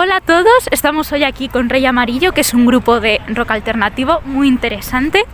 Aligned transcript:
Hola 0.00 0.18
a 0.18 0.20
todos, 0.20 0.68
estamos 0.70 1.10
hoy 1.10 1.24
aquí 1.24 1.48
con 1.48 1.68
Rey 1.68 1.84
Amarillo, 1.84 2.30
que 2.30 2.42
es 2.42 2.54
un 2.54 2.66
grupo 2.66 3.00
de 3.00 3.20
rock 3.26 3.50
alternativo 3.50 4.20
muy 4.24 4.46
interesante. 4.46 5.24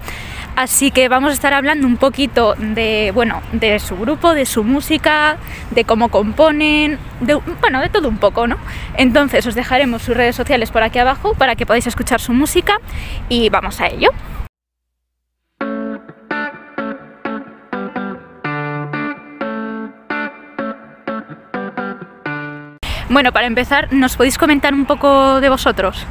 Así 0.56 0.90
que 0.90 1.10
vamos 1.10 1.33
a 1.33 1.34
estar 1.34 1.52
hablando 1.52 1.87
un 1.87 1.98
poquito 1.98 2.55
de, 2.57 3.13
bueno, 3.15 3.42
de 3.53 3.79
su 3.79 3.95
grupo, 3.95 4.33
de 4.33 4.47
su 4.47 4.65
música, 4.65 5.37
de 5.73 5.85
cómo 5.85 6.08
componen, 6.08 6.99
de, 7.21 7.35
bueno, 7.35 7.83
de 7.83 7.91
todo 7.91 8.09
un 8.09 8.16
poco, 8.16 8.46
¿no? 8.46 8.57
Entonces 8.96 9.46
os 9.46 9.55
dejaremos 9.55 10.00
sus 10.00 10.16
redes 10.16 10.35
sociales 10.35 10.71
por 10.71 10.83
aquí 10.83 10.99
abajo 10.99 11.35
para 11.35 11.57
que 11.57 11.67
podáis 11.67 11.87
escuchar 11.87 12.23
su 12.23 12.33
música 12.33 12.79
y 13.29 13.51
vamos 13.51 13.83
a 13.83 13.89
ello. 13.89 14.12
Bueno, 23.15 23.31
para 23.31 23.46
empezar, 23.46 23.93
¿nos 23.93 24.17
podéis 24.17 24.37
comentar 24.39 24.75
un 24.75 24.87
poco 24.87 25.41
de 25.41 25.49
vosotros? 25.49 26.05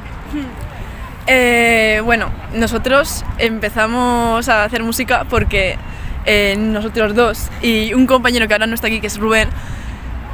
Eh, 1.27 2.01
bueno, 2.05 2.29
nosotros 2.53 3.25
empezamos 3.39 4.47
a 4.47 4.63
hacer 4.63 4.83
música 4.83 5.25
porque 5.29 5.77
eh, 6.25 6.55
nosotros 6.57 7.13
dos 7.13 7.49
y 7.61 7.93
un 7.93 8.07
compañero 8.07 8.47
que 8.47 8.53
ahora 8.53 8.67
no 8.67 8.75
está 8.75 8.87
aquí, 8.87 9.01
que 9.01 9.07
es 9.07 9.17
Rubén, 9.17 9.49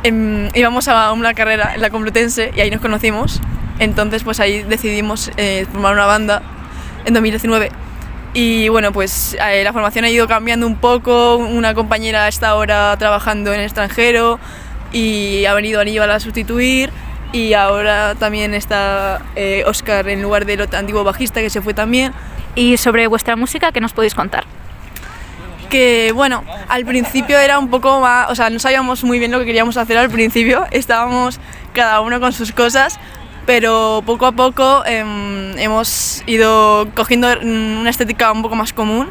em, 0.04 0.50
íbamos 0.54 0.88
a 0.88 1.12
una 1.12 1.34
carrera 1.34 1.74
en 1.74 1.82
la 1.82 1.90
Complutense 1.90 2.52
y 2.56 2.62
ahí 2.62 2.70
nos 2.70 2.82
conocimos. 2.82 3.42
Entonces, 3.80 4.24
pues 4.24 4.40
ahí 4.40 4.62
decidimos 4.62 5.32
eh, 5.38 5.66
formar 5.72 5.94
una 5.94 6.06
banda 6.06 6.44
en 7.04 7.16
2019. 7.16 7.72
Y 8.36 8.70
bueno, 8.70 8.92
pues 8.92 9.36
la 9.40 9.74
formación 9.74 10.06
ha 10.06 10.12
ido 10.12 10.28
cambiando 10.28 10.68
un 10.68 10.76
poco. 10.76 11.38
Una 11.38 11.74
compañera 11.74 12.28
está 12.28 12.50
ahora 12.50 12.96
trabajando 13.00 13.52
en 13.54 13.62
el 13.62 13.66
extranjero 13.66 14.40
y 14.92 15.46
ha 15.46 15.54
venido 15.54 15.80
Aníbal 15.80 16.12
a 16.12 16.20
sustituir 16.20 16.92
y 17.32 17.54
ahora 17.54 18.16
también 18.16 18.54
está 18.54 19.22
eh, 19.36 19.64
Oscar 19.68 20.08
en 20.10 20.22
lugar 20.22 20.46
del 20.46 20.62
antiguo 20.74 21.04
bajista 21.04 21.42
que 21.42 21.50
se 21.50 21.62
fue 21.62 21.74
también. 21.74 22.14
Y 22.56 22.78
sobre 22.78 23.08
vuestra 23.08 23.36
música, 23.36 23.72
¿qué 23.72 23.80
nos 23.80 23.94
podéis 23.94 24.16
contar? 24.16 24.46
Que 25.70 26.12
bueno, 26.16 26.44
al 26.68 26.86
principio 26.86 27.38
era 27.38 27.60
un 27.60 27.70
poco 27.70 28.02
más, 28.02 28.32
o 28.32 28.36
sea, 28.36 28.50
no 28.50 28.58
sabíamos 28.58 29.04
muy 29.04 29.20
bien 29.20 29.32
lo 29.32 29.40
que 29.40 29.46
queríamos 29.46 29.78
hacer 29.78 29.98
al 29.98 30.10
principio, 30.10 30.66
estábamos 30.72 31.40
cada 31.74 32.02
uno 32.02 32.20
con 32.20 32.34
sus 32.34 32.52
cosas, 32.52 33.00
pero 33.46 34.02
poco 34.04 34.26
a 34.26 34.32
poco 34.32 34.84
em, 34.86 35.58
hemos 35.60 36.24
ido 36.26 36.88
cogiendo 36.96 37.28
una 37.42 37.90
estética 37.90 38.32
un 38.32 38.42
poco 38.42 38.56
más 38.56 38.74
común 38.74 39.10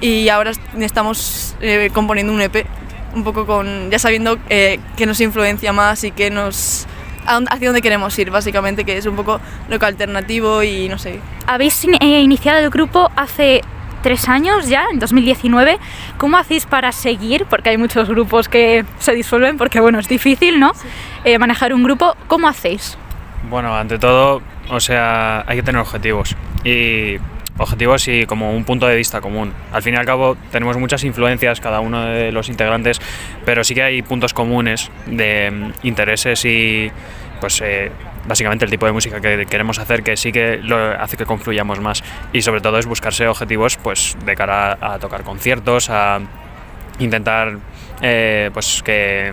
y 0.00 0.28
ahora 0.28 0.52
estamos 0.78 1.56
eh, 1.60 1.90
componiendo 1.92 2.32
un 2.32 2.40
EP 2.40 2.66
un 3.14 3.24
poco 3.24 3.46
con, 3.46 3.90
ya 3.90 3.98
sabiendo 3.98 4.38
eh, 4.48 4.80
que 4.96 5.06
nos 5.06 5.20
influencia 5.20 5.72
más 5.72 6.04
y 6.04 6.10
que 6.10 6.30
nos 6.30 6.86
hacia 7.26 7.68
dónde 7.68 7.82
queremos 7.82 8.18
ir, 8.18 8.30
básicamente, 8.30 8.84
que 8.84 8.96
es 8.98 9.06
un 9.06 9.16
poco 9.16 9.40
lo 9.68 9.78
que 9.78 9.86
alternativo 9.86 10.62
y 10.62 10.88
no 10.88 10.98
sé. 10.98 11.20
Habéis 11.46 11.82
eh, 11.84 12.20
iniciado 12.20 12.58
el 12.58 12.70
grupo 12.70 13.10
hace 13.16 13.62
tres 14.02 14.28
años 14.28 14.68
ya, 14.68 14.84
en 14.92 14.98
2019. 14.98 15.78
¿Cómo 16.18 16.36
hacéis 16.36 16.66
para 16.66 16.92
seguir? 16.92 17.46
Porque 17.46 17.70
hay 17.70 17.78
muchos 17.78 18.08
grupos 18.08 18.48
que 18.48 18.84
se 18.98 19.14
disuelven 19.14 19.56
porque, 19.56 19.80
bueno, 19.80 19.98
es 19.98 20.08
difícil, 20.08 20.60
¿no? 20.60 20.72
Eh, 21.24 21.38
manejar 21.38 21.72
un 21.72 21.82
grupo. 21.82 22.14
¿Cómo 22.26 22.46
hacéis? 22.46 22.98
Bueno, 23.48 23.74
ante 23.74 23.98
todo, 23.98 24.42
o 24.68 24.80
sea, 24.80 25.44
hay 25.46 25.56
que 25.56 25.62
tener 25.62 25.80
objetivos. 25.80 26.36
Y 26.64 27.16
objetivos 27.58 28.08
y 28.08 28.26
como 28.26 28.52
un 28.52 28.64
punto 28.64 28.86
de 28.86 28.96
vista 28.96 29.20
común. 29.20 29.52
Al 29.72 29.82
fin 29.82 29.94
y 29.94 29.96
al 29.96 30.06
cabo 30.06 30.36
tenemos 30.50 30.76
muchas 30.76 31.04
influencias 31.04 31.60
cada 31.60 31.80
uno 31.80 32.04
de 32.04 32.32
los 32.32 32.48
integrantes, 32.48 33.00
pero 33.44 33.64
sí 33.64 33.74
que 33.74 33.82
hay 33.82 34.02
puntos 34.02 34.34
comunes 34.34 34.90
de 35.06 35.50
mm, 35.50 35.86
intereses 35.86 36.44
y 36.44 36.90
pues 37.40 37.60
eh, 37.60 37.90
básicamente 38.26 38.64
el 38.64 38.70
tipo 38.70 38.86
de 38.86 38.92
música 38.92 39.20
que 39.20 39.46
queremos 39.46 39.78
hacer 39.78 40.02
que 40.02 40.16
sí 40.16 40.32
que 40.32 40.58
lo 40.62 40.76
hace 40.78 41.16
que 41.16 41.26
confluyamos 41.26 41.80
más 41.80 42.02
y 42.32 42.42
sobre 42.42 42.60
todo 42.60 42.78
es 42.78 42.86
buscarse 42.86 43.26
objetivos 43.28 43.76
pues 43.76 44.16
de 44.24 44.34
cara 44.34 44.78
a, 44.80 44.98
tocar 44.98 45.22
conciertos, 45.22 45.90
a 45.90 46.20
intentar 46.98 47.58
eh, 48.02 48.50
pues 48.52 48.82
que 48.82 49.32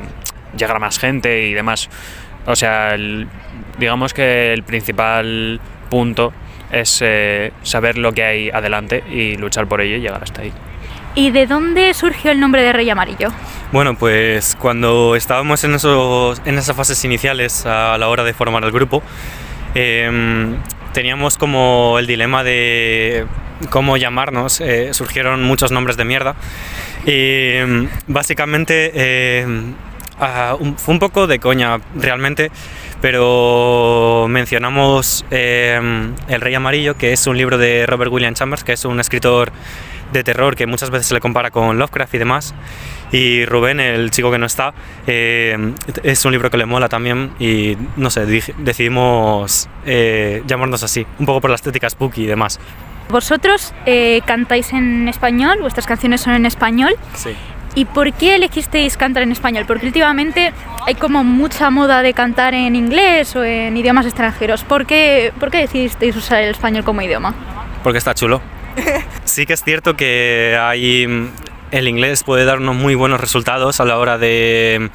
llegar 0.58 0.76
a 0.76 0.80
más 0.80 1.00
gente 1.00 1.48
y 1.48 1.54
demás. 1.54 1.90
O 2.46 2.56
sea, 2.56 2.96
digamos 3.78 4.14
que 4.14 4.52
el 4.54 4.64
principal 4.64 5.60
punto 5.90 6.34
es 6.72 7.00
eh, 7.02 7.52
saber 7.64 7.98
lo 7.98 8.14
que 8.14 8.24
hay 8.24 8.50
adelante 8.50 9.04
y 9.10 9.38
luchar 9.38 9.68
por 9.68 9.82
ello 9.82 9.98
y 9.98 10.02
llegar 10.02 10.24
hasta 10.24 10.42
ahí. 10.42 10.54
¿Y 11.14 11.32
de 11.32 11.46
dónde 11.46 11.94
surgió 11.94 12.32
el 12.32 12.40
nombre 12.40 12.62
de 12.62 12.72
Rey 12.72 12.90
Amarillo? 12.90 13.32
Bueno, 13.74 13.96
pues 13.96 14.56
cuando 14.60 15.16
estábamos 15.16 15.64
en, 15.66 15.76
esos, 15.76 16.42
en 16.46 16.58
esas 16.58 16.76
fases 16.76 17.04
iniciales 17.04 17.66
a 17.66 17.98
la 17.98 18.08
hora 18.08 18.24
de 18.24 18.34
formar 18.34 18.64
el 18.64 18.72
grupo, 18.72 19.04
em, 19.76 20.56
teníamos 20.94 21.38
como 21.38 21.98
el 22.00 22.08
dilema 22.08 22.46
de 22.46 23.26
cómo 23.70 23.98
llamarnos. 23.98 24.62
Eh, 24.62 24.94
surgieron 24.94 25.44
muchos 25.44 25.72
nombres 25.72 25.98
de 25.98 26.06
mierda. 26.06 26.36
Y 27.06 27.56
em, 27.58 27.90
básicamente 28.08 29.42
em, 29.42 29.74
fue 30.78 30.94
un 30.94 31.00
poco 31.00 31.28
de 31.28 31.40
coña, 31.40 31.80
realmente 31.96 32.52
pero 33.02 34.28
mencionamos 34.30 35.26
em, 35.32 36.14
El 36.28 36.42
Rey 36.42 36.54
Amarillo, 36.54 36.96
que 36.96 37.12
es 37.14 37.26
un 37.28 37.38
libro 37.38 37.58
de 37.58 37.86
Robert 37.88 38.12
William 38.12 38.34
Chambers, 38.34 38.64
que 38.64 38.74
es 38.74 38.86
un 38.86 39.00
escritor 39.00 39.52
de 40.14 40.24
terror 40.24 40.56
que 40.56 40.68
muchas 40.68 40.90
veces 40.90 41.08
se 41.08 41.14
le 41.14 41.20
compara 41.20 41.52
con 41.52 41.78
Lovecraft 41.78 42.14
y 42.14 42.18
demás. 42.18 42.54
Y 43.12 43.46
Rubén, 43.46 43.80
el 43.80 44.12
chico 44.12 44.32
que 44.32 44.38
no 44.38 44.46
está, 44.46 44.74
em, 45.08 45.74
es 46.04 46.24
un 46.24 46.32
libro 46.32 46.50
que 46.50 46.58
le 46.58 46.66
mola 46.66 46.88
también 46.88 47.32
y 47.40 47.78
no 47.98 48.10
sé, 48.10 48.26
decidimos 48.58 49.68
eh, 49.86 50.44
llamarnos 50.46 50.84
así, 50.84 51.06
un 51.20 51.26
poco 51.26 51.42
por 51.42 51.50
la 51.50 51.56
estética 51.56 51.90
spooky 51.90 52.24
y 52.24 52.28
demás. 52.28 52.60
Vosotros 53.10 53.74
eh, 53.86 54.22
cantáis 54.26 54.72
en 54.72 55.10
español, 55.10 55.58
vuestras 55.60 55.86
canciones 55.86 56.22
son 56.22 56.34
en 56.34 56.46
español. 56.46 56.94
Sí. 57.16 57.36
¿Y 57.74 57.86
por 57.86 58.12
qué 58.14 58.36
elegisteis 58.36 58.98
cantar 58.98 59.24
en 59.24 59.32
español? 59.32 59.66
Porque 59.66 59.86
últimamente 59.86 60.54
hay 60.86 60.96
como 60.96 61.24
mucha 61.24 61.70
moda 61.70 62.02
de 62.02 62.14
cantar 62.14 62.54
en 62.54 62.76
inglés 62.76 63.36
o 63.36 63.44
en 63.44 63.78
idiomas 63.78 64.06
extranjeros. 64.06 64.64
¿Por 64.64 64.86
qué, 64.86 65.32
por 65.40 65.52
qué 65.52 65.60
decidisteis 65.60 66.16
usar 66.16 66.42
el 66.42 66.52
español 66.52 66.84
como 66.84 67.02
idioma? 67.02 67.34
Porque 67.84 67.98
está 67.98 68.14
chulo. 68.14 68.42
sí 69.26 69.46
que 69.46 69.54
es 69.54 69.64
cierto 69.64 69.96
que 69.96 70.58
hay, 70.60 71.30
el 71.72 71.88
inglés 71.88 72.24
puede 72.24 72.46
darnos 72.46 72.76
muy 72.76 72.96
buenos 72.96 73.22
resultados 73.22 73.80
a 73.80 73.86
la 73.86 73.98
hora 73.98 74.18
de 74.18 74.90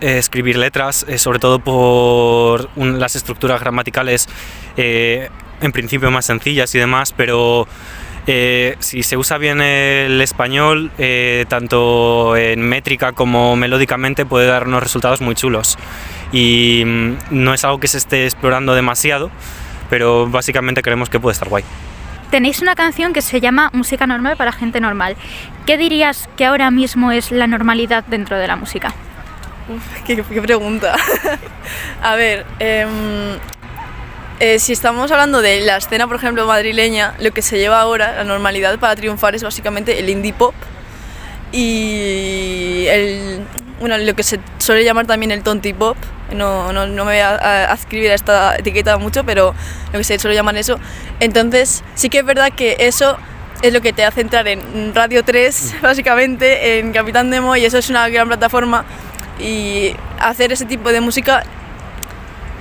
eh, 0.00 0.18
escribir 0.18 0.56
letras, 0.56 1.04
eh, 1.08 1.18
sobre 1.18 1.38
todo 1.38 1.58
por 1.58 2.68
las 2.76 3.16
estructuras 3.16 3.60
gramaticales 3.60 4.28
eh, 4.76 5.30
en 5.60 5.72
principio 5.72 6.10
más 6.10 6.26
sencillas 6.26 6.74
y 6.74 6.78
demás, 6.78 7.12
pero 7.16 7.66
eh, 8.26 8.76
si 8.78 9.02
se 9.02 9.16
usa 9.16 9.38
bien 9.38 9.60
el 9.60 10.20
español, 10.20 10.90
eh, 10.98 11.44
tanto 11.48 12.36
en 12.36 12.60
métrica 12.62 13.12
como 13.12 13.56
melódicamente, 13.56 14.24
puede 14.24 14.46
dar 14.46 14.66
unos 14.66 14.82
resultados 14.82 15.20
muy 15.20 15.34
chulos. 15.34 15.78
Y 16.32 16.82
mm, 16.84 17.16
no 17.30 17.54
es 17.54 17.64
algo 17.64 17.78
que 17.78 17.88
se 17.88 17.98
esté 17.98 18.24
explorando 18.24 18.74
demasiado, 18.74 19.30
pero 19.90 20.26
básicamente 20.26 20.82
creemos 20.82 21.10
que 21.10 21.20
puede 21.20 21.32
estar 21.32 21.48
guay. 21.48 21.64
Tenéis 22.30 22.62
una 22.62 22.74
canción 22.74 23.12
que 23.12 23.22
se 23.22 23.40
llama 23.40 23.70
Música 23.72 24.06
normal 24.06 24.36
para 24.36 24.50
gente 24.50 24.80
normal. 24.80 25.16
¿Qué 25.66 25.76
dirías 25.78 26.28
que 26.36 26.46
ahora 26.46 26.70
mismo 26.70 27.12
es 27.12 27.30
la 27.30 27.46
normalidad 27.46 28.04
dentro 28.06 28.36
de 28.38 28.48
la 28.48 28.56
música? 28.56 28.94
qué, 30.06 30.22
pregunta. 30.22 30.96
A 32.02 32.16
ver, 32.16 32.44
em, 32.58 33.38
eh, 34.40 34.58
si 34.58 34.72
estamos 34.72 35.10
hablando 35.12 35.42
de 35.42 35.60
la 35.60 35.76
escena, 35.76 36.06
por 36.06 36.16
ejemplo, 36.16 36.46
madrileña, 36.46 37.14
lo 37.18 37.30
que 37.32 37.42
se 37.42 37.58
lleva 37.58 37.80
ahora, 37.80 38.16
la 38.16 38.24
normalidad 38.24 38.78
para 38.78 38.96
triunfar 38.96 39.34
es 39.34 39.42
básicamente 39.42 39.98
el 39.98 40.08
indie 40.08 40.32
pop 40.32 40.54
y 41.52 42.86
el, 42.88 43.46
bueno, 43.78 43.96
lo 43.98 44.14
que 44.14 44.24
se 44.24 44.40
suele 44.58 44.82
llamar 44.82 45.06
también 45.06 45.30
el 45.30 45.42
tonti 45.42 45.72
pop. 45.72 45.96
No, 46.32 46.72
no, 46.72 46.86
no 46.86 47.04
me 47.04 47.12
voy 47.12 47.20
a, 47.20 47.70
a, 47.70 47.74
escribir 47.74 48.10
esta 48.10 48.56
etiqueta 48.56 48.96
mucho, 48.98 49.24
pero 49.24 49.54
lo 49.92 49.98
que 49.98 50.04
se 50.04 50.18
suele 50.18 50.34
llamar 50.34 50.56
eso. 50.56 50.80
Entonces, 51.20 51.84
sí 51.94 52.08
que 52.08 52.18
es 52.18 52.24
verdad 52.24 52.50
que 52.50 52.76
eso 52.80 53.16
es 53.62 53.72
lo 53.72 53.80
que 53.80 53.92
te 53.92 54.04
hace 54.04 54.20
entrar 54.20 54.48
en 54.48 54.94
Radio 54.94 55.22
3, 55.22 55.76
básicamente, 55.82 56.78
en 56.78 56.92
Capitán 56.92 57.30
Demo, 57.30 57.54
y 57.56 57.64
eso 57.64 57.78
es 57.78 57.88
una 57.88 58.08
gran 58.08 58.26
plataforma. 58.26 58.84
Y 59.38 59.94
hacer 60.18 60.52
ese 60.52 60.64
tipo 60.64 60.90
de 60.90 61.00
música 61.00 61.44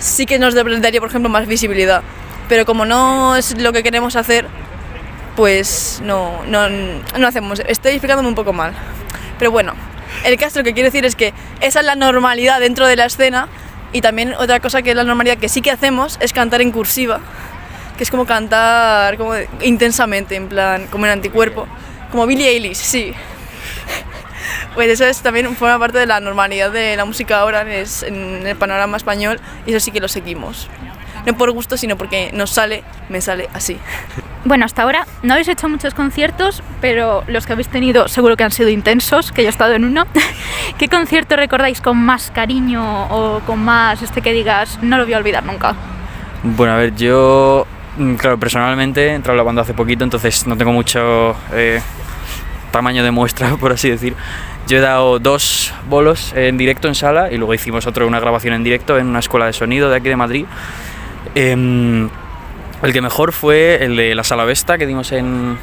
sí 0.03 0.25
que 0.25 0.37
nos 0.37 0.53
daría, 0.53 0.99
por 0.99 1.09
ejemplo, 1.09 1.29
más 1.29 1.47
visibilidad. 1.47 2.03
Pero 2.49 2.65
como 2.65 2.85
no 2.85 3.35
es 3.35 3.57
lo 3.57 3.71
que 3.71 3.83
queremos 3.83 4.15
hacer, 4.15 4.47
pues 5.35 6.01
no, 6.03 6.43
no, 6.45 6.69
no 6.69 7.27
hacemos. 7.27 7.61
Estoy 7.65 7.93
explicándome 7.93 8.27
un 8.27 8.35
poco 8.35 8.53
mal. 8.53 8.73
Pero 9.39 9.51
bueno, 9.51 9.73
el 10.25 10.37
caso 10.37 10.59
lo 10.59 10.65
que 10.65 10.73
quiero 10.73 10.87
decir 10.87 11.05
es 11.05 11.15
que 11.15 11.33
esa 11.61 11.79
es 11.79 11.85
la 11.85 11.95
normalidad 11.95 12.59
dentro 12.59 12.85
de 12.85 12.95
la 12.95 13.05
escena 13.05 13.47
y 13.93 14.01
también 14.01 14.33
otra 14.35 14.59
cosa 14.59 14.81
que 14.81 14.91
es 14.91 14.95
la 14.95 15.03
normalidad 15.03 15.37
que 15.37 15.49
sí 15.49 15.61
que 15.61 15.71
hacemos 15.71 16.17
es 16.19 16.33
cantar 16.33 16.61
en 16.61 16.71
cursiva, 16.71 17.19
que 17.97 18.03
es 18.03 18.11
como 18.11 18.25
cantar 18.25 19.17
como 19.17 19.33
intensamente, 19.61 20.35
en 20.35 20.49
plan, 20.49 20.87
como 20.87 21.05
en 21.05 21.13
anticuerpo, 21.13 21.67
como 22.11 22.25
Billie 22.27 22.49
Eilish, 22.49 22.77
sí. 22.77 23.13
Pues 24.75 24.89
eso 24.89 25.05
es 25.05 25.21
también 25.21 25.55
forma 25.55 25.77
parte 25.77 25.99
de 25.99 26.05
la 26.05 26.19
normalidad 26.19 26.71
de 26.71 26.95
la 26.95 27.05
música 27.05 27.39
ahora 27.39 27.61
es 27.73 28.03
en 28.03 28.45
el 28.45 28.55
panorama 28.55 28.97
español 28.97 29.39
y 29.65 29.71
eso 29.71 29.79
sí 29.79 29.91
que 29.91 29.99
lo 29.99 30.07
seguimos. 30.07 30.67
No 31.25 31.33
por 31.37 31.51
gusto, 31.51 31.77
sino 31.77 31.95
porque 31.95 32.31
nos 32.33 32.49
sale, 32.49 32.83
me 33.09 33.21
sale 33.21 33.49
así. 33.53 33.77
Bueno, 34.45 34.65
hasta 34.65 34.81
ahora 34.81 35.07
no 35.21 35.31
habéis 35.33 35.47
hecho 35.47 35.69
muchos 35.69 35.93
conciertos, 35.93 36.63
pero 36.81 37.23
los 37.27 37.45
que 37.45 37.53
habéis 37.53 37.69
tenido 37.69 38.09
seguro 38.09 38.35
que 38.35 38.43
han 38.43 38.51
sido 38.51 38.67
intensos, 38.67 39.31
que 39.31 39.41
yo 39.41 39.47
he 39.47 39.49
estado 39.49 39.71
en 39.71 39.85
uno. 39.85 40.05
¿Qué 40.77 40.89
concierto 40.89 41.37
recordáis 41.37 41.79
con 41.79 41.97
más 41.97 42.29
cariño 42.29 43.05
o 43.05 43.39
con 43.45 43.63
más 43.63 44.01
este 44.01 44.21
que 44.21 44.33
digas, 44.33 44.79
no 44.81 44.97
lo 44.97 45.05
voy 45.05 45.13
a 45.13 45.17
olvidar 45.17 45.45
nunca? 45.45 45.75
Bueno, 46.43 46.73
a 46.73 46.75
ver, 46.75 46.93
yo, 46.93 47.65
mm, 47.97 48.15
claro, 48.15 48.37
personalmente 48.37 49.07
he 49.07 49.13
entrado 49.13 49.35
a 49.35 49.37
la 49.37 49.43
banda 49.43 49.61
hace 49.61 49.73
poquito, 49.73 50.03
entonces 50.03 50.45
no 50.45 50.57
tengo 50.57 50.73
mucho 50.73 51.37
eh, 51.53 51.79
tamaño 52.71 53.01
de 53.01 53.11
muestra, 53.11 53.55
por 53.59 53.71
así 53.71 53.89
decir. 53.89 54.13
Yo 54.67 54.77
he 54.77 54.81
dado 54.81 55.19
dos 55.19 55.73
bolos 55.89 56.33
en 56.35 56.57
directo 56.57 56.87
en 56.87 56.95
sala 56.95 57.31
y 57.31 57.37
luego 57.37 57.53
hicimos 57.53 57.85
otro, 57.85 58.07
una 58.07 58.19
grabación 58.19 58.53
en 58.53 58.63
directo 58.63 58.97
en 58.97 59.07
una 59.07 59.19
escuela 59.19 59.45
de 59.45 59.53
sonido 59.53 59.89
de 59.89 59.97
aquí 59.97 60.09
de 60.09 60.15
Madrid. 60.15 60.45
Em, 61.35 62.09
el 62.81 62.93
que 62.93 63.01
mejor 63.01 63.33
fue 63.33 63.83
el 63.83 63.95
de 63.95 64.15
la 64.15 64.23
Sala 64.23 64.45
Vesta 64.45 64.77
que 64.77 64.85
dimos 64.85 65.11
en 65.11 65.57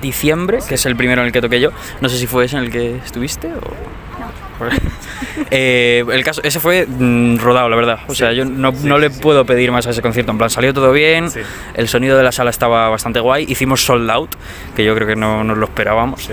diciembre, 0.00 0.60
que 0.66 0.74
es 0.76 0.86
el 0.86 0.96
primero 0.96 1.20
en 1.20 1.26
el 1.26 1.32
que 1.32 1.40
toqué 1.40 1.60
yo. 1.60 1.70
No 2.00 2.08
sé 2.08 2.16
si 2.16 2.26
fue 2.26 2.46
ese 2.46 2.56
en 2.56 2.64
el 2.64 2.70
que 2.70 2.96
estuviste 2.96 3.48
o... 3.48 3.60
Eh, 5.50 6.04
el 6.12 6.24
caso, 6.24 6.40
ese 6.44 6.60
fue 6.60 6.86
mm, 6.86 7.38
rodado, 7.38 7.68
la 7.68 7.76
verdad. 7.76 8.00
O 8.06 8.14
sea, 8.14 8.32
yo 8.32 8.44
no, 8.44 8.72
no 8.72 8.98
le 8.98 9.10
puedo 9.10 9.44
pedir 9.44 9.72
más 9.72 9.86
a 9.86 9.90
ese 9.90 10.02
concierto. 10.02 10.32
En 10.32 10.38
plan, 10.38 10.50
salió 10.50 10.72
todo 10.72 10.92
bien, 10.92 11.26
el 11.74 11.88
sonido 11.88 12.16
de 12.16 12.22
la 12.22 12.32
sala 12.32 12.50
estaba 12.50 12.88
bastante 12.88 13.20
guay. 13.20 13.46
Hicimos 13.48 13.84
sold 13.84 14.10
out, 14.10 14.34
que 14.74 14.84
yo 14.84 14.94
creo 14.94 15.06
que 15.06 15.16
no 15.16 15.44
nos 15.44 15.58
lo 15.58 15.64
esperábamos. 15.64 16.28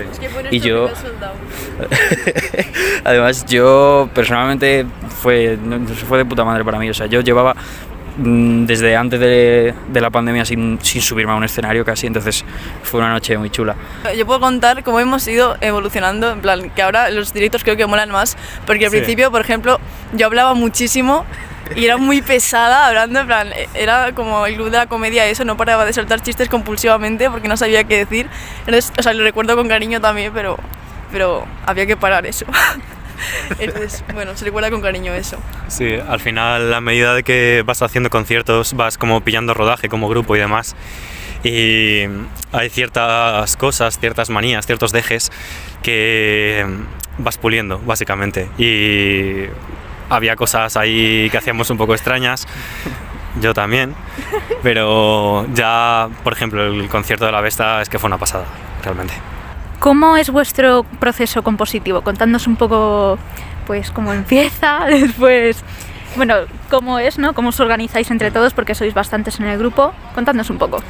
y 0.50 0.60
yo. 0.60 0.88
Además, 3.04 3.46
yo 3.46 4.08
personalmente 4.14 4.86
fue, 5.22 5.58
no, 5.62 5.78
fue 5.86 6.18
de 6.18 6.24
puta 6.24 6.44
madre 6.44 6.64
para 6.64 6.78
mí. 6.78 6.90
O 6.90 6.94
sea, 6.94 7.06
yo 7.06 7.20
llevaba 7.20 7.56
desde 8.18 8.96
antes 8.96 9.20
de, 9.20 9.74
de 9.88 10.00
la 10.00 10.10
pandemia 10.10 10.44
sin, 10.44 10.78
sin, 10.82 11.00
subirme 11.00 11.32
a 11.32 11.36
un 11.36 11.44
escenario 11.44 11.84
casi, 11.84 12.06
entonces 12.08 12.44
fue 12.82 13.00
una 13.00 13.10
noche 13.10 13.38
muy 13.38 13.48
chula. 13.48 13.76
Yo 14.16 14.26
puedo 14.26 14.40
contar 14.40 14.82
cómo 14.82 14.98
hemos 14.98 15.26
ido 15.28 15.56
evolucionando, 15.60 16.32
en 16.32 16.40
plan, 16.40 16.70
que 16.70 16.82
ahora 16.82 17.10
los 17.10 17.32
directos 17.32 17.62
creo 17.62 17.76
que 17.76 17.86
molan 17.86 18.10
más, 18.10 18.36
porque 18.66 18.86
al 18.86 18.90
principio, 18.90 19.30
por 19.30 19.40
ejemplo, 19.40 19.78
yo 20.14 20.26
hablaba 20.26 20.54
muchísimo 20.54 21.24
y 21.76 21.84
era 21.84 21.96
muy 21.96 22.20
pesada 22.20 22.88
hablando, 22.88 23.20
en 23.20 23.26
plan, 23.26 23.48
era 23.74 24.12
como 24.12 24.46
el 24.46 24.56
club 24.56 24.70
de 24.70 24.78
la 24.78 24.86
comedia, 24.86 25.26
eso, 25.26 25.44
no 25.44 25.56
paraba 25.56 25.84
de 25.84 25.92
soltar 25.92 26.20
chistes 26.20 26.48
compulsivamente 26.48 27.30
porque 27.30 27.46
no 27.46 27.56
sabía 27.56 27.84
qué 27.84 27.98
decir. 27.98 28.28
Entonces, 28.60 28.92
o 28.98 29.02
sea, 29.02 29.12
lo 29.12 29.22
recuerdo 29.22 29.54
con 29.56 29.68
cariño 29.68 30.00
también, 30.00 30.32
pero, 30.34 30.58
pero 31.12 31.46
había 31.66 31.86
que 31.86 31.96
parar 31.96 32.26
eso. 32.26 32.46
Entonces, 33.58 34.04
bueno, 34.12 34.36
se 34.36 34.44
recuerda 34.44 34.70
con 34.70 34.80
cariño 34.80 35.14
eso. 35.14 35.38
Sí, 35.68 35.94
al 35.94 36.20
final, 36.20 36.72
a 36.72 36.80
medida 36.80 37.14
de 37.14 37.22
que 37.22 37.62
vas 37.66 37.82
haciendo 37.82 38.10
conciertos, 38.10 38.74
vas 38.74 38.98
como 38.98 39.20
pillando 39.22 39.54
rodaje 39.54 39.88
como 39.88 40.08
grupo 40.08 40.36
y 40.36 40.38
demás. 40.38 40.76
Y 41.44 42.04
hay 42.52 42.68
ciertas 42.70 43.56
cosas, 43.56 43.98
ciertas 43.98 44.28
manías, 44.30 44.66
ciertos 44.66 44.92
dejes 44.92 45.30
que 45.82 46.66
vas 47.18 47.38
puliendo, 47.38 47.78
básicamente. 47.78 48.48
Y 48.58 49.44
había 50.10 50.36
cosas 50.36 50.76
ahí 50.76 51.28
que 51.30 51.38
hacíamos 51.38 51.70
un 51.70 51.78
poco 51.78 51.94
extrañas. 51.94 52.46
Yo 53.40 53.54
también, 53.54 53.94
pero 54.62 55.46
ya, 55.54 56.08
por 56.24 56.32
ejemplo, 56.32 56.66
el 56.66 56.88
concierto 56.88 57.24
de 57.24 57.30
la 57.30 57.40
Vesta 57.40 57.80
es 57.82 57.88
que 57.88 57.98
fue 57.98 58.08
una 58.08 58.18
pasada, 58.18 58.46
realmente. 58.82 59.14
¿Cómo 59.78 60.16
es 60.16 60.30
vuestro 60.30 60.84
proceso 60.98 61.42
compositivo? 61.42 62.02
Contándonos 62.02 62.46
un 62.46 62.56
poco, 62.56 63.18
pues, 63.66 63.90
cómo 63.90 64.12
empieza, 64.12 64.86
después, 64.88 65.62
bueno, 66.16 66.34
cómo 66.70 66.98
es, 66.98 67.18
¿no? 67.18 67.34
Cómo 67.34 67.50
os 67.50 67.60
organizáis 67.60 68.10
entre 68.10 68.30
todos, 68.30 68.54
porque 68.54 68.74
sois 68.74 68.94
bastantes 68.94 69.38
en 69.40 69.46
el 69.46 69.58
grupo. 69.58 69.92
Contadnos 70.14 70.50
un 70.50 70.58
poco. 70.58 70.82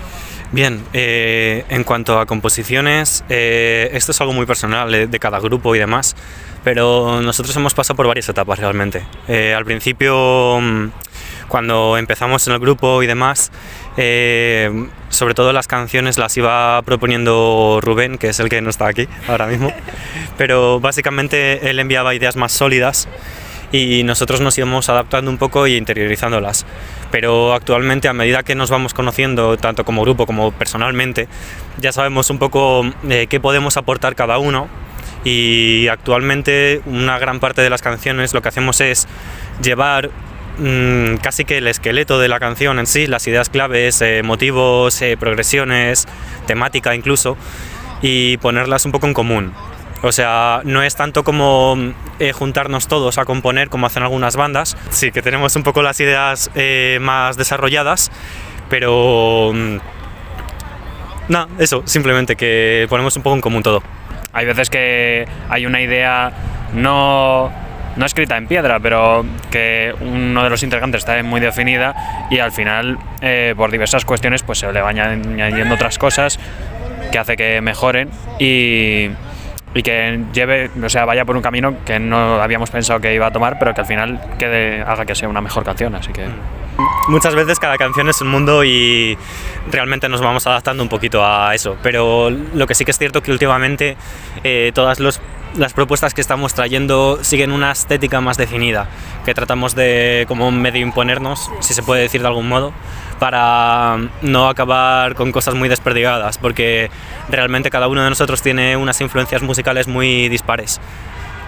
Bien, 0.50 0.82
eh, 0.94 1.66
en 1.68 1.84
cuanto 1.84 2.18
a 2.18 2.24
composiciones, 2.24 3.22
eh, 3.28 3.90
esto 3.92 4.12
es 4.12 4.20
algo 4.22 4.32
muy 4.32 4.46
personal 4.46 4.90
de, 4.90 5.06
de, 5.06 5.18
cada 5.18 5.40
grupo 5.40 5.76
y 5.76 5.78
demás, 5.78 6.16
pero 6.64 7.20
nosotros 7.20 7.54
hemos 7.56 7.74
pasado 7.74 7.96
por 7.96 8.06
varias 8.06 8.30
etapas 8.30 8.58
realmente. 8.58 9.04
Eh, 9.28 9.54
al 9.54 9.66
principio, 9.66 10.58
mm, 10.58 10.86
cuando 11.48 11.98
empezamos 11.98 12.46
en 12.46 12.54
el 12.54 12.60
grupo 12.60 13.02
y 13.02 13.06
demás, 13.06 13.52
eh, 13.98 14.88
sobre 15.08 15.34
todo 15.34 15.52
las 15.52 15.66
canciones 15.66 16.18
las 16.18 16.36
iba 16.36 16.80
proponiendo 16.82 17.80
Rubén, 17.82 18.18
que 18.18 18.28
es 18.28 18.40
el 18.40 18.48
que 18.48 18.60
no 18.60 18.70
está 18.70 18.88
aquí 18.88 19.08
ahora 19.28 19.46
mismo, 19.46 19.72
pero 20.36 20.80
básicamente 20.80 21.70
él 21.70 21.78
enviaba 21.78 22.14
ideas 22.14 22.36
más 22.36 22.52
sólidas 22.52 23.08
y 23.72 24.02
nosotros 24.02 24.40
nos 24.40 24.56
íbamos 24.56 24.88
adaptando 24.88 25.30
un 25.30 25.38
poco 25.38 25.66
y 25.66 25.76
interiorizándolas. 25.76 26.64
Pero 27.10 27.54
actualmente, 27.54 28.08
a 28.08 28.12
medida 28.12 28.42
que 28.42 28.54
nos 28.54 28.70
vamos 28.70 28.94
conociendo, 28.94 29.56
tanto 29.56 29.84
como 29.84 30.02
grupo 30.02 30.26
como 30.26 30.52
personalmente, 30.52 31.28
ya 31.78 31.92
sabemos 31.92 32.30
un 32.30 32.38
poco 32.38 32.82
eh, 33.08 33.26
qué 33.28 33.40
podemos 33.40 33.76
aportar 33.76 34.14
cada 34.14 34.38
uno 34.38 34.68
y 35.24 35.88
actualmente 35.88 36.80
una 36.86 37.18
gran 37.18 37.40
parte 37.40 37.62
de 37.62 37.70
las 37.70 37.82
canciones 37.82 38.34
lo 38.34 38.42
que 38.42 38.48
hacemos 38.48 38.80
es 38.80 39.06
llevar 39.62 40.10
mmm, 40.58 41.16
casi 41.22 41.44
que 41.44 41.58
el 41.58 41.66
esqueleto 41.66 42.18
de 42.18 42.28
la 42.28 42.38
canción 42.40 42.78
en 42.78 42.86
sí, 42.86 43.06
las 43.06 43.26
ideas 43.26 43.48
claves, 43.48 44.00
eh, 44.02 44.22
motivos, 44.22 45.00
eh, 45.02 45.16
progresiones, 45.18 46.06
temática 46.46 46.94
incluso, 46.94 47.36
y 48.02 48.36
ponerlas 48.38 48.84
un 48.84 48.92
poco 48.92 49.06
en 49.06 49.14
común. 49.14 49.52
O 50.02 50.12
sea, 50.12 50.60
no 50.64 50.82
es 50.82 50.94
tanto 50.94 51.24
como 51.24 51.76
eh, 52.20 52.32
juntarnos 52.32 52.86
todos 52.86 53.18
a 53.18 53.24
componer 53.24 53.68
como 53.68 53.86
hacen 53.86 54.04
algunas 54.04 54.36
bandas. 54.36 54.76
Sí, 54.90 55.10
que 55.10 55.22
tenemos 55.22 55.56
un 55.56 55.64
poco 55.64 55.82
las 55.82 55.98
ideas 55.98 56.50
eh, 56.54 56.98
más 57.00 57.36
desarrolladas, 57.36 58.12
pero... 58.70 59.50
Mmm, 59.52 59.78
nada, 61.28 61.48
eso, 61.58 61.82
simplemente 61.84 62.36
que 62.36 62.86
ponemos 62.88 63.16
un 63.16 63.22
poco 63.24 63.34
en 63.34 63.40
común 63.40 63.62
todo. 63.62 63.82
Hay 64.32 64.46
veces 64.46 64.70
que 64.70 65.26
hay 65.48 65.66
una 65.66 65.80
idea 65.80 66.32
no 66.74 67.50
no 67.98 68.06
escrita 68.06 68.36
en 68.36 68.46
piedra, 68.46 68.78
pero 68.80 69.26
que 69.50 69.92
uno 70.00 70.44
de 70.44 70.50
los 70.50 70.62
integrantes 70.62 71.00
está 71.00 71.22
muy 71.22 71.40
definida 71.40 72.28
y 72.30 72.38
al 72.38 72.52
final, 72.52 72.98
eh, 73.20 73.54
por 73.56 73.70
diversas 73.70 74.04
cuestiones, 74.04 74.42
pues 74.42 74.60
se 74.60 74.72
le 74.72 74.80
van 74.80 74.98
añadiendo 74.98 75.74
otras 75.74 75.98
cosas 75.98 76.38
que 77.10 77.18
hace 77.18 77.36
que 77.36 77.60
mejoren 77.60 78.08
y, 78.38 79.08
y 79.74 79.82
que 79.82 80.20
lleve, 80.32 80.70
o 80.82 80.88
sea, 80.88 81.04
vaya 81.04 81.24
por 81.24 81.36
un 81.36 81.42
camino 81.42 81.84
que 81.84 81.98
no 81.98 82.40
habíamos 82.40 82.70
pensado 82.70 83.00
que 83.00 83.12
iba 83.14 83.26
a 83.26 83.32
tomar, 83.32 83.58
pero 83.58 83.74
que 83.74 83.80
al 83.80 83.86
final 83.86 84.20
quede, 84.38 84.82
haga 84.82 85.04
que 85.04 85.14
sea 85.14 85.28
una 85.28 85.40
mejor 85.40 85.64
canción, 85.64 85.94
así 85.94 86.12
que... 86.12 86.24
Muchas 87.08 87.34
veces 87.34 87.58
cada 87.58 87.76
canción 87.76 88.08
es 88.08 88.20
un 88.20 88.28
mundo 88.28 88.62
y 88.62 89.18
realmente 89.72 90.08
nos 90.08 90.20
vamos 90.20 90.46
adaptando 90.46 90.82
un 90.82 90.88
poquito 90.88 91.24
a 91.24 91.52
eso, 91.52 91.76
pero 91.82 92.30
lo 92.30 92.66
que 92.68 92.74
sí 92.76 92.84
que 92.84 92.92
es 92.92 92.98
cierto 92.98 93.22
que 93.22 93.32
últimamente 93.32 93.96
eh, 94.44 94.70
todas 94.72 95.00
los 95.00 95.20
las 95.56 95.72
propuestas 95.72 96.14
que 96.14 96.20
estamos 96.20 96.54
trayendo 96.54 97.18
siguen 97.22 97.52
una 97.52 97.72
estética 97.72 98.20
más 98.20 98.36
definida, 98.36 98.88
que 99.24 99.34
tratamos 99.34 99.74
de 99.74 100.24
como 100.28 100.50
medio 100.50 100.80
imponernos, 100.80 101.50
si 101.60 101.74
se 101.74 101.82
puede 101.82 102.02
decir 102.02 102.20
de 102.20 102.26
algún 102.26 102.48
modo, 102.48 102.72
para 103.18 103.98
no 104.22 104.48
acabar 104.48 105.14
con 105.14 105.32
cosas 105.32 105.54
muy 105.54 105.68
desperdigadas, 105.68 106.38
porque 106.38 106.90
realmente 107.28 107.70
cada 107.70 107.88
uno 107.88 108.02
de 108.02 108.10
nosotros 108.10 108.42
tiene 108.42 108.76
unas 108.76 109.00
influencias 109.00 109.42
musicales 109.42 109.88
muy 109.88 110.28
dispares. 110.28 110.80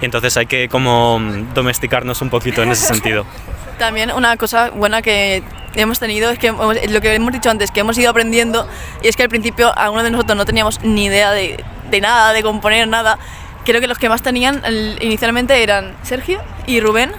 Y 0.01 0.07
entonces 0.07 0.37
hay 0.37 0.47
que 0.47 0.69
como 0.69 1.21
domesticarnos 1.55 2.23
un 2.23 2.31
poquito 2.31 2.63
en 2.63 2.73
ese 2.73 2.87
sentido. 2.87 3.27
También 3.79 4.13
una 4.13 4.37
cosa 4.37 4.71
buena 4.71 5.01
que 5.01 5.43
hemos 5.75 5.99
tenido 5.99 6.31
es 6.31 6.39
que 6.39 6.53
lo 6.53 7.01
que 7.01 7.15
hemos 7.15 7.33
dicho 7.33 7.51
antes, 7.51 7.71
que 7.71 7.81
hemos 7.81 7.97
ido 7.97 8.11
aprendiendo, 8.11 8.69
y 9.03 9.09
es 9.09 9.17
que 9.17 9.23
al 9.23 9.29
principio 9.29 9.77
algunos 9.77 10.05
de 10.05 10.11
nosotros 10.11 10.37
no 10.37 10.45
teníamos 10.45 10.81
ni 10.83 11.07
idea 11.07 11.31
de, 11.31 11.63
de 11.91 12.01
nada, 12.01 12.33
de 12.33 12.43
componer 12.43 12.89
nada, 12.89 13.19
creo 13.65 13.81
que 13.81 13.87
los 13.87 13.99
que 13.99 14.09
más 14.09 14.23
tenían 14.23 14.63
inicialmente 15.01 15.63
eran 15.63 15.95
Sergio 16.03 16.41
y 16.67 16.81
Rubén, 16.81 17.13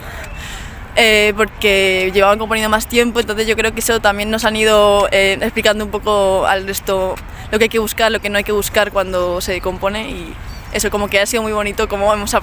eh, 0.95 1.33
porque 1.37 2.11
llevaban 2.13 2.37
componiendo 2.37 2.69
más 2.69 2.87
tiempo, 2.87 3.19
entonces 3.19 3.47
yo 3.47 3.55
creo 3.55 3.73
que 3.73 3.79
eso 3.79 4.01
también 4.01 4.29
nos 4.29 4.43
han 4.43 4.55
ido 4.55 5.07
eh, 5.11 5.37
explicando 5.41 5.85
un 5.85 5.91
poco 5.91 6.45
al 6.45 6.67
resto 6.67 7.15
lo 7.51 7.57
que 7.57 7.65
hay 7.65 7.69
que 7.69 7.79
buscar, 7.79 8.11
lo 8.11 8.19
que 8.19 8.29
no 8.29 8.37
hay 8.37 8.43
que 8.43 8.51
buscar 8.51 8.91
cuando 8.91 9.39
se 9.41 9.61
compone 9.61 10.09
y 10.09 10.33
eso 10.73 10.89
como 10.89 11.07
que 11.07 11.19
ha 11.19 11.25
sido 11.25 11.43
muy 11.43 11.51
bonito 11.51 11.87
como 11.87 12.13
hemos 12.13 12.35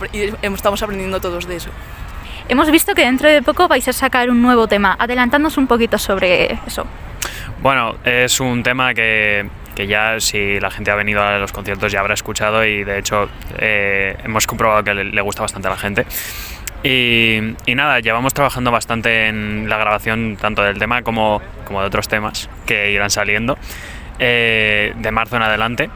estamos 0.42 0.82
aprendiendo 0.82 1.20
todos 1.20 1.46
de 1.46 1.56
eso. 1.56 1.70
Hemos 2.48 2.70
visto 2.70 2.94
que 2.94 3.02
dentro 3.02 3.28
de 3.28 3.42
poco 3.42 3.68
vais 3.68 3.86
a 3.88 3.92
sacar 3.92 4.30
un 4.30 4.40
nuevo 4.40 4.66
tema, 4.66 4.96
adelantándonos 4.98 5.58
un 5.58 5.66
poquito 5.66 5.98
sobre 5.98 6.58
eso. 6.66 6.86
Bueno, 7.60 7.96
es 8.04 8.40
un 8.40 8.62
tema 8.62 8.94
que 8.94 9.50
que 9.78 9.86
ya 9.86 10.18
si 10.18 10.58
la 10.58 10.72
gente 10.72 10.90
ha 10.90 10.96
venido 10.96 11.22
a 11.22 11.38
los 11.38 11.52
conciertos 11.52 11.92
ya 11.92 12.00
habrá 12.00 12.14
escuchado 12.14 12.64
y 12.64 12.82
de 12.82 12.98
hecho 12.98 13.28
eh, 13.58 14.16
hemos 14.24 14.44
comprobado 14.44 14.82
que 14.82 14.92
le, 14.92 15.20
gusta 15.20 15.42
bastante 15.42 15.68
a 15.68 15.70
la 15.70 15.76
gente. 15.76 16.04
Y, 16.82 17.54
y, 17.64 17.76
nada, 17.76 18.00
llevamos 18.00 18.34
trabajando 18.34 18.72
bastante 18.72 19.28
en 19.28 19.68
la 19.68 19.78
grabación 19.78 20.36
tanto 20.36 20.64
del 20.64 20.80
tema 20.80 21.02
como, 21.02 21.40
como 21.64 21.80
de 21.80 21.86
otros 21.86 22.08
temas 22.08 22.50
que 22.66 22.90
irán 22.90 23.10
saliendo 23.10 23.56
eh, 24.18 24.94
de 24.96 25.10
marzo 25.12 25.36
en 25.36 25.42
adelante. 25.42 25.90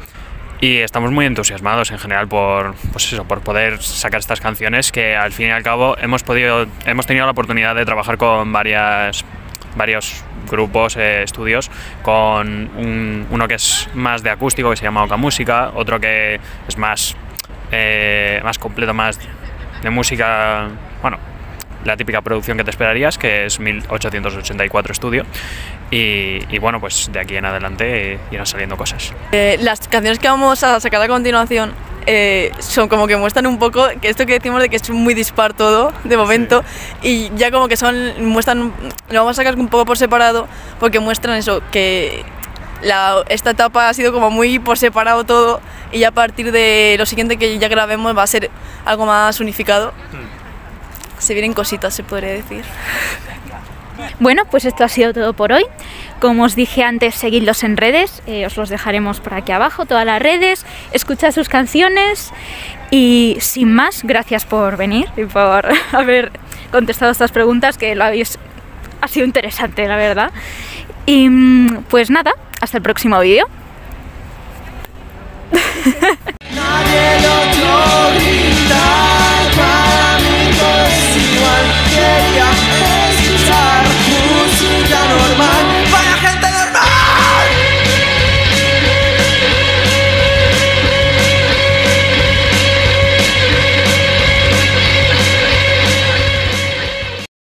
y 0.60 0.76
estamos 0.76 1.10
muy 1.10 1.26
entusiasmados 1.26 1.90
en 1.90 1.98
general 1.98 2.28
por, 2.28 2.76
pues 2.92 3.12
eso, 3.12 3.24
por 3.24 3.40
poder 3.40 3.82
sacar 3.82 4.20
estas 4.20 4.40
canciones 4.40 4.92
que 4.92 5.16
al 5.16 5.32
fin 5.32 5.48
y 5.48 5.50
al 5.50 5.64
cabo 5.64 5.98
hemos, 5.98 6.22
podido, 6.22 6.68
hemos 6.86 7.06
tenido 7.06 7.26
la 7.26 7.32
oportunidad 7.32 7.74
de 7.74 7.84
trabajar 7.84 8.16
con 8.16 8.52
varias, 8.52 9.24
varios 9.76 10.24
grupos, 10.50 10.96
eh, 10.96 11.22
estudios, 11.22 11.70
con 12.02 12.70
un- 12.76 13.26
uno 13.30 13.48
que 13.48 13.54
es 13.54 13.88
más 13.94 14.22
de 14.22 14.30
acústico 14.30 14.70
que 14.70 14.76
se 14.76 14.84
llama 14.84 15.04
Oca 15.04 15.16
Música, 15.16 15.70
otro 15.74 15.98
que 16.00 16.40
es 16.68 16.76
más, 16.78 17.16
eh, 17.70 18.40
más 18.44 18.58
completo, 18.58 18.92
más 18.94 19.18
de 19.82 19.90
música, 19.90 20.68
bueno, 21.00 21.18
la 21.84 21.96
típica 21.96 22.20
producción 22.20 22.56
que 22.56 22.64
te 22.64 22.70
esperarías, 22.70 23.18
que 23.18 23.46
es 23.46 23.58
1884 23.58 24.92
Estudio. 24.92 25.24
Y, 25.90 26.40
y 26.48 26.58
bueno, 26.58 26.80
pues 26.80 27.10
de 27.12 27.20
aquí 27.20 27.36
en 27.36 27.44
adelante 27.44 28.18
irán 28.30 28.46
saliendo 28.46 28.76
cosas. 28.76 29.12
Eh, 29.32 29.58
las 29.60 29.88
canciones 29.88 30.18
que 30.18 30.28
vamos 30.28 30.62
a 30.62 30.80
sacar 30.80 31.02
a 31.02 31.08
continuación 31.08 31.72
eh, 32.06 32.52
son 32.58 32.88
como 32.88 33.06
que 33.06 33.16
muestran 33.16 33.46
un 33.46 33.58
poco 33.58 33.86
que 34.00 34.08
esto 34.08 34.26
que 34.26 34.34
decimos 34.34 34.60
de 34.60 34.68
que 34.68 34.76
es 34.76 34.90
muy 34.90 35.14
dispar 35.14 35.54
todo 35.54 35.92
de 36.04 36.16
momento 36.16 36.64
y 37.02 37.30
ya 37.36 37.50
como 37.50 37.68
que 37.68 37.76
son 37.76 37.94
muestran 38.26 38.72
lo 39.10 39.20
vamos 39.20 39.38
a 39.38 39.42
sacar 39.42 39.56
un 39.56 39.68
poco 39.68 39.84
por 39.84 39.98
separado 39.98 40.46
porque 40.80 41.00
muestran 41.00 41.36
eso 41.36 41.62
que 41.70 42.24
la- 42.82 43.22
esta 43.28 43.50
etapa 43.50 43.88
ha 43.88 43.94
sido 43.94 44.12
como 44.12 44.30
muy 44.30 44.58
por 44.58 44.76
separado 44.78 45.24
todo 45.24 45.60
y 45.92 46.00
ya 46.00 46.08
a 46.08 46.12
partir 46.12 46.50
de 46.52 46.96
lo 46.98 47.06
siguiente 47.06 47.36
que 47.36 47.58
ya 47.58 47.68
grabemos 47.68 48.16
va 48.16 48.22
a 48.22 48.26
ser 48.26 48.50
algo 48.84 49.06
más 49.06 49.38
unificado. 49.40 49.92
Se 51.18 51.34
vienen 51.34 51.52
cositas 51.52 51.94
se 51.94 52.02
podría 52.02 52.32
decir 52.32 52.64
Bueno, 54.20 54.44
pues 54.50 54.64
esto 54.64 54.84
ha 54.84 54.88
sido 54.88 55.12
todo 55.12 55.32
por 55.32 55.52
hoy. 55.52 55.64
Como 56.20 56.44
os 56.44 56.54
dije 56.54 56.84
antes, 56.84 57.14
seguidlos 57.14 57.64
en 57.64 57.76
redes, 57.76 58.22
eh, 58.26 58.46
os 58.46 58.56
los 58.56 58.68
dejaremos 58.68 59.20
por 59.20 59.34
aquí 59.34 59.52
abajo, 59.52 59.86
todas 59.86 60.06
las 60.06 60.22
redes, 60.22 60.64
escuchad 60.92 61.32
sus 61.32 61.48
canciones 61.48 62.30
y 62.90 63.36
sin 63.40 63.72
más, 63.72 64.02
gracias 64.04 64.44
por 64.44 64.76
venir 64.76 65.08
y 65.16 65.24
por 65.24 65.66
haber 65.92 66.30
contestado 66.70 67.10
estas 67.12 67.32
preguntas 67.32 67.78
que 67.78 67.94
lo 67.94 68.04
habéis... 68.04 68.38
Ha 69.00 69.08
sido 69.08 69.26
interesante, 69.26 69.86
la 69.88 69.96
verdad. 69.96 70.30
Y 71.06 71.28
mm, 71.28 71.84
pues 71.88 72.08
nada, 72.10 72.32
hasta 72.60 72.76
el 72.76 72.82
próximo 72.82 73.18
vídeo. 73.18 73.48